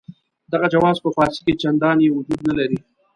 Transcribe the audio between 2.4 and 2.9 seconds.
نه لري.